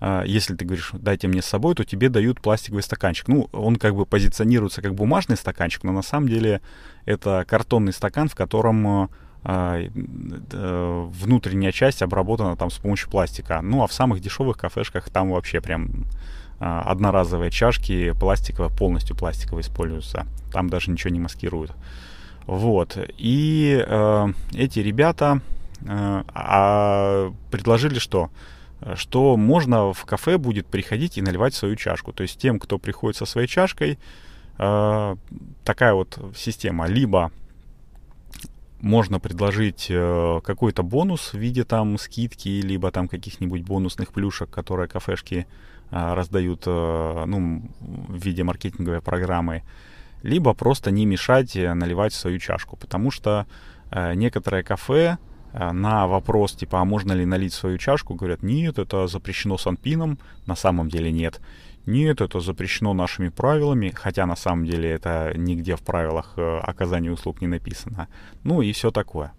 э, 0.00 0.24
если 0.26 0.56
ты 0.56 0.64
говоришь, 0.64 0.90
дайте 0.92 1.28
мне 1.28 1.40
с 1.40 1.46
собой, 1.46 1.76
то 1.76 1.84
тебе 1.84 2.08
дают 2.08 2.40
пластиковый 2.40 2.82
стаканчик. 2.82 3.28
Ну, 3.28 3.48
он 3.52 3.76
как 3.76 3.94
бы 3.94 4.06
позиционируется 4.06 4.82
как 4.82 4.96
бумажный 4.96 5.36
стаканчик, 5.36 5.84
но 5.84 5.92
на 5.92 6.02
самом 6.02 6.28
деле 6.28 6.60
это 7.04 7.44
картонный 7.46 7.92
стакан, 7.92 8.28
в 8.28 8.34
котором 8.34 9.08
э, 9.44 9.88
внутренняя 9.94 11.70
часть 11.70 12.02
обработана 12.02 12.56
там 12.56 12.68
с 12.70 12.78
помощью 12.78 13.08
пластика. 13.08 13.60
Ну, 13.62 13.84
а 13.84 13.86
в 13.86 13.92
самых 13.92 14.20
дешевых 14.20 14.58
кафешках 14.58 15.10
там 15.10 15.30
вообще 15.30 15.60
прям 15.60 16.06
а, 16.58 16.82
одноразовые 16.82 17.50
чашки 17.50 18.12
пластиковые, 18.18 18.70
полностью 18.76 19.16
пластиковые 19.16 19.62
используются. 19.62 20.26
Там 20.52 20.68
даже 20.68 20.90
ничего 20.90 21.10
не 21.10 21.20
маскируют. 21.20 21.72
Вот. 22.46 22.98
И 23.16 23.84
э, 23.86 24.26
эти 24.54 24.80
ребята 24.80 25.40
э, 25.82 26.22
а 26.34 27.32
предложили 27.50 27.98
что? 27.98 28.30
Что 28.94 29.36
можно 29.36 29.92
в 29.92 30.04
кафе 30.04 30.38
будет 30.38 30.66
приходить 30.66 31.18
и 31.18 31.22
наливать 31.22 31.54
свою 31.54 31.76
чашку. 31.76 32.12
То 32.12 32.22
есть 32.22 32.40
тем, 32.40 32.58
кто 32.58 32.78
приходит 32.78 33.16
со 33.16 33.26
своей 33.26 33.46
чашкой, 33.46 33.98
э, 34.58 35.16
такая 35.64 35.94
вот 35.94 36.18
система. 36.34 36.86
Либо 36.86 37.30
можно 38.80 39.20
предложить 39.20 39.86
э, 39.90 40.40
какой-то 40.42 40.82
бонус 40.82 41.32
в 41.32 41.38
виде 41.38 41.64
там 41.64 41.98
скидки, 41.98 42.48
либо 42.48 42.90
там 42.90 43.08
каких-нибудь 43.08 43.62
бонусных 43.62 44.12
плюшек, 44.12 44.50
которые 44.50 44.88
кафешки 44.88 45.46
а, 45.90 46.14
раздают 46.14 46.62
э, 46.66 47.24
ну, 47.26 47.62
в 47.80 48.16
виде 48.16 48.44
маркетинговой 48.44 49.00
программы, 49.00 49.62
либо 50.22 50.54
просто 50.54 50.90
не 50.90 51.06
мешать 51.06 51.54
наливать 51.54 52.12
свою 52.12 52.38
чашку, 52.38 52.76
потому 52.76 53.10
что 53.10 53.46
э, 53.90 54.14
некоторые 54.14 54.62
кафе 54.62 55.18
э, 55.52 55.72
на 55.72 56.06
вопрос, 56.06 56.52
типа, 56.52 56.80
а 56.80 56.84
можно 56.84 57.12
ли 57.12 57.24
налить 57.24 57.52
свою 57.52 57.78
чашку, 57.78 58.14
говорят, 58.14 58.42
нет, 58.42 58.78
это 58.78 59.06
запрещено 59.06 59.58
санпином, 59.58 60.18
на 60.46 60.56
самом 60.56 60.88
деле 60.88 61.12
нет. 61.12 61.40
Нет, 61.86 62.20
это 62.20 62.40
запрещено 62.40 62.92
нашими 62.92 63.30
правилами, 63.30 63.92
хотя 63.94 64.26
на 64.26 64.36
самом 64.36 64.66
деле 64.66 64.90
это 64.90 65.32
нигде 65.34 65.76
в 65.76 65.80
правилах 65.80 66.34
э, 66.36 66.58
оказания 66.58 67.10
услуг 67.10 67.40
не 67.40 67.46
написано. 67.46 68.08
Ну 68.44 68.62
и 68.62 68.72
все 68.72 68.90
такое. 68.90 69.32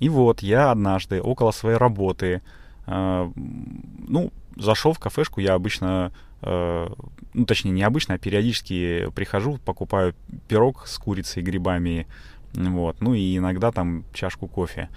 И 0.00 0.08
вот 0.08 0.40
я 0.42 0.70
однажды 0.70 1.20
около 1.20 1.52
своей 1.52 1.76
работы, 1.76 2.26
э, 2.26 2.40
ну, 2.86 4.32
зашел 4.56 4.92
в 4.92 4.98
кафешку, 4.98 5.40
я 5.40 5.54
обычно, 5.54 6.12
э, 6.42 6.88
ну, 7.34 7.44
точнее, 7.44 7.72
не 7.72 7.82
обычно, 7.82 8.14
а 8.14 8.18
периодически 8.18 9.10
прихожу, 9.14 9.58
покупаю 9.64 10.14
пирог 10.48 10.86
с 10.86 10.98
курицей 10.98 11.42
и 11.42 11.44
грибами, 11.44 12.06
вот, 12.54 13.00
ну 13.00 13.14
и 13.14 13.36
иногда 13.36 13.72
там 13.72 14.04
чашку 14.12 14.46
кофе. 14.46 14.88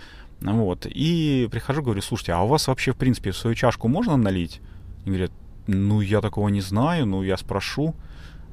Вот, 0.42 0.86
и 0.86 1.50
прихожу, 1.52 1.82
говорю, 1.82 2.02
слушайте, 2.02 2.32
а 2.32 2.42
у 2.42 2.48
вас 2.48 2.68
вообще, 2.68 2.94
в 2.94 2.96
принципе, 2.96 3.34
свою 3.34 3.56
чашку 3.56 3.90
можно 3.90 4.16
налить? 4.16 4.62
И 5.04 5.10
говорят, 5.10 5.32
ну, 5.68 6.00
я 6.00 6.22
такого 6.22 6.48
не 6.48 6.62
знаю, 6.62 7.06
ну, 7.06 7.24
я 7.24 7.36
спрошу. 7.36 7.94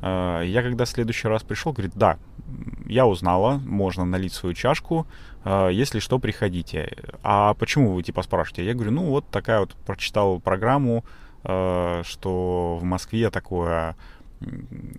Э, 0.03 0.43
я 0.45 0.63
когда 0.63 0.85
в 0.85 0.89
следующий 0.89 1.29
раз 1.29 1.43
пришел, 1.43 1.73
говорит, 1.73 1.93
да, 1.95 2.19
я 2.87 3.07
узнала, 3.07 3.61
можно 3.65 4.05
налить 4.05 4.33
свою 4.33 4.55
чашку, 4.55 5.07
э, 5.45 5.71
если 5.73 5.99
что, 5.99 6.19
приходите. 6.19 6.97
А 7.23 7.55
почему 7.55 7.93
вы, 7.93 8.03
типа, 8.03 8.23
спрашиваете? 8.23 8.67
Я 8.67 8.75
говорю, 8.75 8.93
ну, 8.93 9.07
вот 9.07 9.27
такая 9.31 9.61
вот, 9.61 9.75
прочитал 9.87 10.41
программу, 10.41 11.05
э, 11.45 12.03
что 12.05 12.79
в 12.81 12.85
Москве 12.85 13.31
такое 13.31 13.97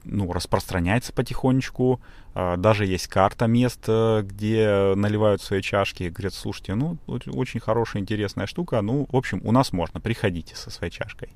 ну, 0.04 0.32
распространяется 0.32 1.14
потихонечку. 1.14 2.02
Даже 2.34 2.86
есть 2.86 3.08
карта 3.08 3.48
мест, 3.48 3.88
где 3.88 4.94
наливают 4.96 5.42
свои 5.42 5.62
чашки. 5.62 6.10
Говорят, 6.10 6.34
слушайте, 6.34 6.76
ну, 6.76 6.98
очень 7.08 7.60
хорошая, 7.60 8.02
интересная 8.02 8.48
штука. 8.48 8.82
Ну, 8.82 9.08
в 9.10 9.16
общем, 9.16 9.42
у 9.44 9.52
нас 9.52 9.74
можно, 9.74 10.00
приходите 10.00 10.56
со 10.56 10.70
своей 10.70 10.92
чашкой. 10.92 11.30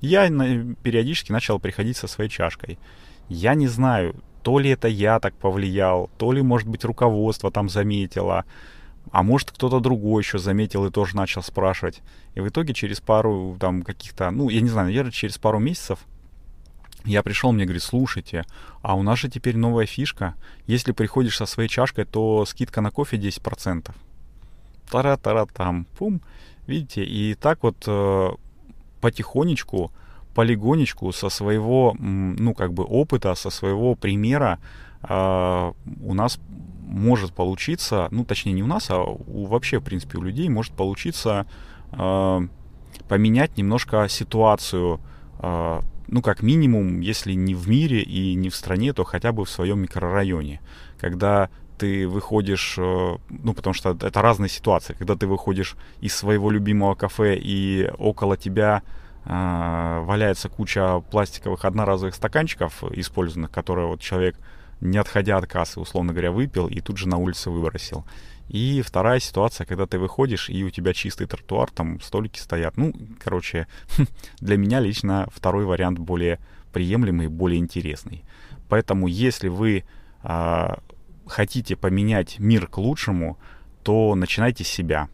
Я 0.00 0.28
периодически 0.82 1.32
начал 1.32 1.58
приходить 1.58 1.96
со 1.96 2.06
своей 2.06 2.30
чашкой. 2.30 2.78
Я 3.28 3.54
не 3.54 3.68
знаю, 3.68 4.16
то 4.42 4.58
ли 4.58 4.70
это 4.70 4.88
я 4.88 5.20
так 5.20 5.34
повлиял, 5.34 6.10
то 6.18 6.32
ли, 6.32 6.42
может 6.42 6.68
быть, 6.68 6.84
руководство 6.84 7.50
там 7.50 7.68
заметило, 7.68 8.44
а 9.10 9.22
может, 9.22 9.50
кто-то 9.52 9.80
другой 9.80 10.22
еще 10.22 10.38
заметил 10.38 10.86
и 10.86 10.90
тоже 10.90 11.16
начал 11.16 11.42
спрашивать. 11.42 12.02
И 12.34 12.40
в 12.40 12.48
итоге 12.48 12.74
через 12.74 13.00
пару 13.00 13.56
там 13.60 13.82
каких-то, 13.82 14.30
ну, 14.30 14.48
я 14.48 14.60
не 14.60 14.68
знаю, 14.68 14.88
наверное, 14.88 15.12
через 15.12 15.38
пару 15.38 15.58
месяцев 15.58 16.00
я 17.04 17.22
пришел, 17.22 17.52
мне 17.52 17.64
говорит, 17.64 17.82
слушайте, 17.82 18.44
а 18.82 18.94
у 18.94 19.02
нас 19.02 19.18
же 19.18 19.28
теперь 19.28 19.56
новая 19.56 19.86
фишка. 19.86 20.34
Если 20.66 20.92
приходишь 20.92 21.36
со 21.36 21.46
своей 21.46 21.68
чашкой, 21.68 22.04
то 22.04 22.44
скидка 22.44 22.80
на 22.80 22.90
кофе 22.90 23.16
10%. 23.16 23.90
Тара-тара 24.90 25.46
там, 25.46 25.86
пум. 25.98 26.20
Видите, 26.66 27.04
и 27.04 27.34
так 27.34 27.62
вот 27.62 27.84
э, 27.86 28.30
потихонечку 29.00 29.90
полигонечку 30.34 31.12
со 31.12 31.28
своего, 31.28 31.94
ну, 31.98 32.54
как 32.54 32.72
бы 32.72 32.84
опыта, 32.84 33.34
со 33.34 33.50
своего 33.50 33.94
примера 33.94 34.58
э, 35.02 35.72
у 36.04 36.14
нас 36.14 36.40
может 36.82 37.32
получиться, 37.32 38.08
ну, 38.10 38.24
точнее, 38.24 38.52
не 38.52 38.62
у 38.62 38.66
нас, 38.66 38.90
а 38.90 39.02
у, 39.02 39.46
вообще, 39.46 39.78
в 39.78 39.84
принципе, 39.84 40.18
у 40.18 40.22
людей 40.22 40.48
может 40.48 40.72
получиться 40.72 41.46
э, 41.92 42.40
поменять 43.08 43.56
немножко 43.56 44.08
ситуацию, 44.08 45.00
э, 45.38 45.80
ну, 46.12 46.20
как 46.20 46.42
минимум, 46.42 47.00
если 47.00 47.32
не 47.32 47.54
в 47.54 47.70
мире 47.70 48.02
и 48.02 48.34
не 48.34 48.50
в 48.50 48.54
стране, 48.54 48.92
то 48.92 49.02
хотя 49.02 49.32
бы 49.32 49.46
в 49.46 49.50
своем 49.50 49.80
микрорайоне. 49.80 50.60
Когда 51.00 51.48
ты 51.78 52.06
выходишь, 52.06 52.74
ну, 52.76 53.54
потому 53.56 53.72
что 53.72 53.96
это 53.98 54.20
разные 54.20 54.50
ситуации, 54.50 54.92
когда 54.92 55.16
ты 55.16 55.26
выходишь 55.26 55.74
из 56.02 56.14
своего 56.14 56.50
любимого 56.50 56.94
кафе 56.94 57.38
и 57.38 57.90
около 57.96 58.36
тебя 58.36 58.82
а, 59.24 60.02
валяется 60.02 60.50
куча 60.50 61.00
пластиковых 61.10 61.64
одноразовых 61.64 62.14
стаканчиков 62.14 62.84
использованных, 62.92 63.50
которые 63.50 63.86
вот 63.86 64.00
человек, 64.00 64.36
не 64.82 64.98
отходя 64.98 65.38
от 65.38 65.46
кассы, 65.46 65.80
условно 65.80 66.12
говоря, 66.12 66.30
выпил 66.30 66.68
и 66.68 66.80
тут 66.80 66.98
же 66.98 67.08
на 67.08 67.16
улице 67.16 67.48
выбросил. 67.48 68.04
И 68.48 68.82
вторая 68.82 69.18
ситуация, 69.20 69.66
когда 69.66 69.86
ты 69.86 69.98
выходишь, 69.98 70.50
и 70.50 70.64
у 70.64 70.70
тебя 70.70 70.92
чистый 70.92 71.26
тротуар, 71.26 71.70
там 71.70 72.00
столики 72.00 72.38
стоят. 72.38 72.76
Ну, 72.76 72.92
короче, 73.22 73.66
для 74.40 74.56
меня 74.56 74.80
лично 74.80 75.28
второй 75.34 75.64
вариант 75.64 75.98
более 75.98 76.38
приемлемый, 76.72 77.28
более 77.28 77.58
интересный. 77.58 78.24
Поэтому, 78.68 79.06
если 79.06 79.48
вы 79.48 79.84
э, 80.22 80.74
хотите 81.26 81.76
поменять 81.76 82.38
мир 82.38 82.66
к 82.66 82.78
лучшему, 82.78 83.38
то 83.82 84.14
начинайте 84.14 84.64
с 84.64 84.68
себя. 84.68 85.08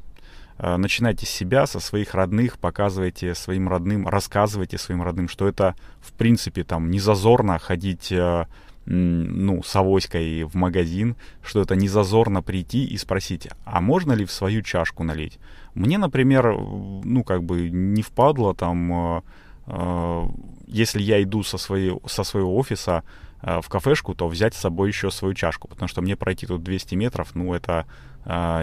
Э, 0.59 0.77
начинайте 0.77 1.27
с 1.27 1.31
себя, 1.31 1.67
со 1.67 1.81
своих 1.81 2.15
родных, 2.15 2.59
показывайте 2.59 3.35
своим 3.35 3.69
родным, 3.69 4.07
рассказывайте 4.07 4.79
своим 4.79 5.03
родным, 5.03 5.29
что 5.29 5.49
это, 5.49 5.75
в 6.01 6.13
принципе, 6.13 6.65
там, 6.65 6.91
не 6.91 7.01
зазорно 7.01 7.59
ходить 7.59 8.13
э, 8.13 8.47
ну, 8.91 9.63
с 9.63 9.77
авоськой 9.77 10.45
в 10.45 10.55
магазин, 10.55 11.17
что 11.43 11.61
это 11.61 11.77
не 11.77 11.89
зазорно 11.89 12.43
прийти 12.43 12.85
и 12.85 12.97
спросить, 12.97 13.49
а 13.65 13.81
можно 13.81 14.13
ли 14.13 14.25
в 14.25 14.33
свою 14.33 14.63
чашку 14.63 15.05
налить? 15.05 15.39
Мне, 15.75 15.99
например, 15.99 16.57
ну, 16.59 17.23
как 17.23 17.45
бы 17.45 17.69
не 17.69 18.03
впадло 18.03 18.55
там, 18.55 19.23
э, 19.67 20.29
если 20.67 21.03
я 21.03 21.23
иду 21.23 21.43
со, 21.43 21.59
своей, 21.59 21.99
со 22.07 22.25
своего 22.25 22.57
офиса 22.57 23.05
в 23.41 23.69
кафешку, 23.69 24.15
то 24.15 24.27
взять 24.27 24.55
с 24.55 24.59
собой 24.59 24.89
еще 24.89 25.13
свою 25.13 25.33
чашку, 25.35 25.69
потому 25.69 25.89
что 25.89 26.03
мне 26.03 26.17
пройти 26.17 26.47
тут 26.47 26.65
200 26.65 26.97
метров, 26.97 27.37
ну, 27.37 27.55
это 27.55 27.87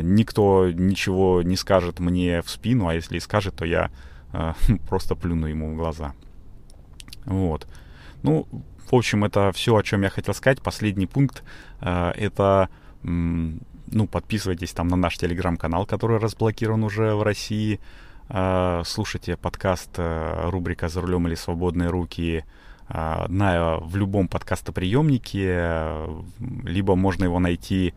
никто 0.04 0.70
ничего 0.70 1.44
не 1.44 1.56
скажет 1.56 2.00
мне 2.00 2.42
в 2.42 2.50
спину, 2.50 2.90
а 2.90 2.94
если 2.94 3.16
и 3.16 3.22
скажет, 3.22 3.56
то 3.56 3.64
я 3.64 3.90
просто 4.90 5.16
плюну 5.16 5.48
ему 5.48 5.74
в 5.74 5.78
глаза. 5.78 6.14
Вот. 7.26 7.68
Ну, 8.22 8.48
в 8.92 8.96
общем, 8.96 9.24
это 9.24 9.52
все, 9.52 9.76
о 9.76 9.84
чем 9.84 10.04
я 10.04 10.10
хотел 10.10 10.34
сказать. 10.34 10.62
Последний 10.62 11.08
пункт 11.08 11.44
а, 11.82 12.12
это 12.12 12.70
ну, 13.04 14.08
подписывайтесь 14.08 14.72
там 14.74 14.88
на 14.88 14.96
наш 14.96 15.18
телеграм-канал, 15.18 15.86
который 15.86 16.18
разблокирован 16.20 16.84
уже 16.84 17.14
в 17.16 17.24
России. 17.24 17.80
Слушайте 18.28 19.38
подкаст 19.38 19.92
рубрика 19.98 20.90
«За 20.90 21.02
рулем 21.02 21.28
или 21.28 21.36
свободные 21.36 21.90
руки» 21.90 22.44
на, 22.90 23.78
в 23.78 23.96
любом 23.96 24.28
подкастоприемнике, 24.28 25.92
либо 26.64 26.96
можно 26.96 27.26
его 27.26 27.40
найти 27.40 27.94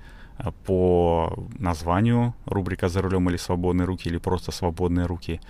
по 0.66 1.46
названию 1.58 2.34
рубрика 2.44 2.88
«За 2.88 3.00
рулем 3.00 3.30
или 3.30 3.38
свободные 3.38 3.86
руки» 3.86 4.08
или 4.08 4.18
просто 4.18 4.52
«Свободные 4.52 5.06
руки». 5.06 5.40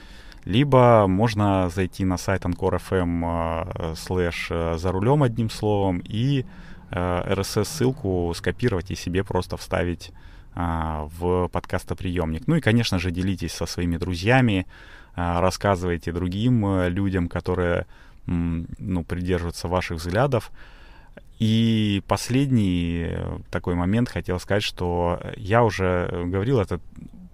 Либо 0.45 1.07
можно 1.07 1.69
зайти 1.69 2.05
на 2.05 2.17
сайт 2.17 2.45
Anchor.fm 2.45 3.97
слэш 3.97 4.49
э, 4.51 4.79
«За 4.79 4.93
рулем» 4.93 5.23
одним 5.23 5.51
словом 5.51 6.03
и 6.05 6.45
RSS-ссылку 6.91 8.31
э, 8.31 8.35
скопировать 8.35 8.91
и 8.91 8.95
себе 8.95 9.25
просто 9.25 9.57
вставить 9.57 10.13
а, 10.55 11.09
в 11.19 11.49
подкастоприемник. 11.49 12.47
Ну 12.47 12.57
и, 12.57 12.61
конечно 12.61 12.99
же, 12.99 13.11
делитесь 13.11 13.53
со 13.53 13.67
своими 13.67 13.97
друзьями, 13.97 14.67
а, 15.15 15.41
рассказывайте 15.41 16.11
другим 16.11 16.67
э, 16.67 16.89
людям, 16.89 17.29
которые 17.29 17.87
ну, 18.27 19.05
придерживаются 19.05 19.69
ваших 19.69 19.99
взглядов. 19.99 20.51
И 21.39 22.03
последний 22.09 23.17
такой 23.51 23.75
момент 23.75 24.11
хотел 24.11 24.39
сказать, 24.39 24.63
что 24.63 25.19
я 25.37 25.63
уже 25.63 26.25
говорил, 26.27 26.61
это 26.61 26.79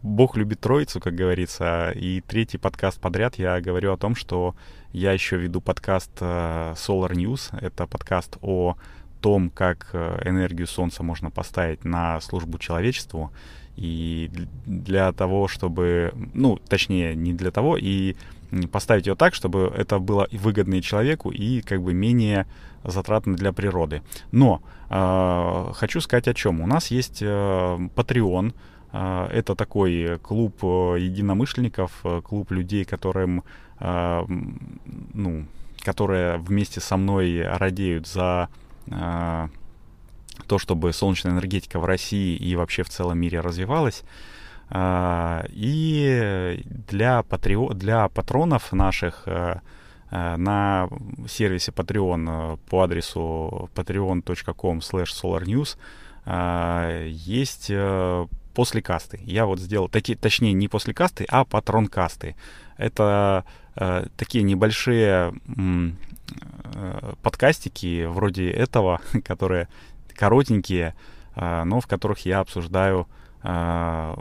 Бог 0.04 0.36
любит 0.36 0.60
троицу, 0.60 1.00
как 1.00 1.14
говорится, 1.14 1.90
и 1.92 2.20
третий 2.20 2.58
подкаст 2.58 3.00
подряд 3.00 3.36
я 3.36 3.58
говорю 3.62 3.90
о 3.90 3.96
том, 3.96 4.14
что 4.14 4.54
я 4.92 5.12
еще 5.12 5.38
веду 5.38 5.62
подкаст 5.62 6.10
э, 6.20 6.74
Solar 6.76 7.12
News. 7.12 7.58
Это 7.58 7.86
подкаст 7.86 8.36
о 8.42 8.76
том, 9.22 9.48
как 9.48 9.88
э, 9.94 10.20
энергию 10.26 10.66
Солнца 10.66 11.02
можно 11.02 11.30
поставить 11.30 11.86
на 11.86 12.20
службу 12.20 12.58
человечеству. 12.58 13.32
И 13.76 14.30
для 14.66 15.10
того, 15.12 15.48
чтобы, 15.48 16.12
ну, 16.34 16.58
точнее, 16.68 17.14
не 17.14 17.32
для 17.32 17.50
того, 17.50 17.78
и 17.78 18.14
поставить 18.70 19.06
ее 19.06 19.14
так, 19.14 19.34
чтобы 19.34 19.72
это 19.74 19.98
было 20.00 20.28
выгодно 20.32 20.74
и 20.74 20.82
человеку, 20.82 21.30
и 21.30 21.62
как 21.62 21.82
бы 21.82 21.94
менее 21.94 22.46
затратно 22.84 23.36
для 23.36 23.54
природы. 23.54 24.02
Но 24.32 24.60
э, 24.90 25.72
хочу 25.72 26.02
сказать 26.02 26.28
о 26.28 26.34
чем. 26.34 26.60
У 26.60 26.66
нас 26.66 26.88
есть 26.88 27.22
э, 27.22 27.26
Patreon, 27.96 28.52
это 28.94 29.54
такой 29.56 30.18
клуб 30.20 30.56
э, 30.62 30.96
единомышленников, 31.00 31.90
э, 32.04 32.20
клуб 32.22 32.52
людей, 32.52 32.84
которым, 32.84 33.42
э, 33.80 34.24
ну, 35.14 35.46
которые 35.82 36.38
вместе 36.38 36.80
со 36.80 36.96
мной 36.96 37.42
радеют 37.42 38.06
за 38.06 38.48
э, 38.86 39.48
то, 40.46 40.58
чтобы 40.58 40.92
солнечная 40.92 41.32
энергетика 41.32 41.78
в 41.78 41.84
России 41.84 42.36
и 42.36 42.54
вообще 42.56 42.82
в 42.82 42.88
целом 42.88 43.18
мире 43.18 43.40
развивалась. 43.40 44.04
А, 44.70 45.44
и 45.50 46.62
для, 46.88 47.22
патрио... 47.22 47.72
для 47.74 48.08
патронов 48.08 48.72
наших 48.72 49.22
э, 49.26 49.60
э, 50.10 50.36
на 50.36 50.88
сервисе 51.28 51.70
Patreon 51.72 52.54
э, 52.54 52.56
по 52.68 52.82
адресу 52.82 53.70
patreon.com 53.74 54.78
slash 54.78 55.10
solarnews 55.12 55.76
есть 57.06 57.70
после 58.54 58.80
касты. 58.80 59.20
Я 59.24 59.46
вот 59.46 59.58
сделал, 59.58 59.88
таки, 59.88 60.14
точнее, 60.14 60.52
не 60.52 60.68
после 60.68 60.94
касты, 60.94 61.26
а 61.28 61.44
патрон 61.44 61.88
касты. 61.88 62.36
Это 62.76 63.44
э, 63.76 64.06
такие 64.16 64.44
небольшие 64.44 65.34
э, 65.46 67.14
подкастики 67.22 68.06
вроде 68.06 68.50
этого, 68.50 69.00
которые 69.24 69.68
коротенькие, 70.14 70.94
э, 71.34 71.64
но 71.64 71.80
в 71.80 71.86
которых 71.86 72.20
я 72.20 72.40
обсуждаю 72.40 73.08
э, 73.42 74.14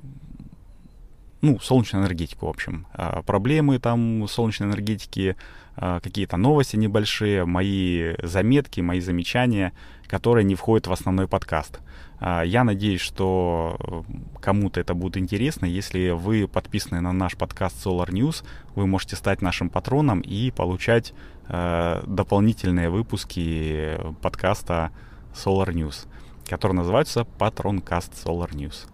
ну, 1.42 1.60
солнечную 1.60 2.06
энергетику, 2.06 2.48
в 2.48 2.50
общем. 2.50 2.88
Э, 2.94 3.22
проблемы 3.26 3.78
там 3.78 4.28
солнечной 4.28 4.70
энергетики, 4.70 5.36
э, 5.76 6.00
какие-то 6.02 6.38
новости 6.38 6.78
небольшие, 6.78 7.46
мои 7.46 8.16
заметки, 8.24 8.82
мои 8.82 9.02
замечания, 9.02 9.74
которые 10.08 10.46
не 10.46 10.56
входят 10.56 10.88
в 10.88 10.92
основной 10.92 11.28
подкаст. 11.28 11.80
Э, 12.24 12.42
я 12.46 12.64
надеюсь, 12.64 13.02
что 13.02 14.04
кому-то 14.42 14.80
это 14.80 14.94
будет 14.94 15.18
интересно. 15.18 15.66
Если 15.66 16.10
вы 16.10 16.48
подписаны 16.48 17.02
на 17.02 17.12
наш 17.12 17.36
подкаст 17.36 17.86
Solar 17.86 18.10
News, 18.10 18.44
вы 18.76 18.88
можете 18.88 19.16
стать 19.16 19.42
нашим 19.42 19.70
патроном 19.70 20.22
и 20.22 20.50
получать 20.52 21.14
дополнительные 21.46 22.90
выпуски 22.90 24.00
подкаста 24.22 24.92
Solar 25.34 25.74
News, 25.74 26.08
который 26.48 26.72
называется 26.72 27.26
Патронкаст 27.26 28.14
Solar 28.14 28.52
News. 28.52 28.88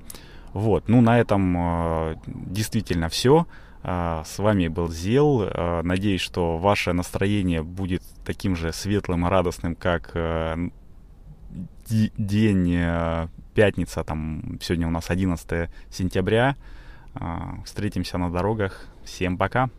Вот, 0.54 0.88
ну 0.88 1.02
на 1.02 1.20
этом 1.20 1.56
э, 1.58 2.16
действительно 2.26 3.10
все. 3.10 3.46
Э, 3.84 4.24
с 4.26 4.40
вами 4.40 4.68
был 4.68 4.90
Зел. 4.90 5.44
Э, 5.44 5.82
надеюсь, 5.84 6.22
что 6.22 6.58
ваше 6.58 6.94
настроение 6.94 7.62
будет 7.62 8.02
таким 8.26 8.56
же 8.56 8.74
светлым 8.74 9.28
и 9.28 9.30
радостным, 9.30 9.76
как 9.76 10.12
э, 10.16 10.70
день 12.18 12.76
э, 12.76 13.28
пятница, 13.54 14.04
там 14.04 14.60
сегодня 14.62 14.88
у 14.88 14.92
нас 14.92 15.10
11 15.10 15.70
сентября. 15.90 16.56
Э, 17.16 17.62
встретимся 17.66 18.18
на 18.18 18.32
дорогах. 18.32 18.86
Всем 19.04 19.38
пока. 19.38 19.70